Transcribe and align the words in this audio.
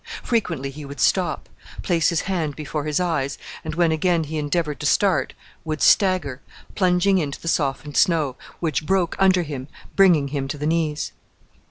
Frequently 0.23 0.71
he 0.71 0.83
would 0.83 0.99
stop, 0.99 1.47
place 1.83 2.09
his 2.09 2.21
hand 2.21 2.55
before 2.55 2.85
his 2.85 2.99
eyes, 2.99 3.37
and 3.63 3.75
when 3.75 3.91
again 3.91 4.23
he 4.23 4.39
endeavoured 4.39 4.79
to 4.79 4.87
start 4.87 5.35
would 5.63 5.79
stagger, 5.79 6.41
plunging 6.73 7.19
into 7.19 7.39
the 7.39 7.47
softened 7.47 7.95
snow, 7.95 8.35
which 8.59 8.87
broke 8.87 9.15
under 9.19 9.43
him, 9.43 9.67
bringing 9.95 10.29
him 10.29 10.47
to 10.47 10.57
the 10.57 10.65
knees. 10.65 11.11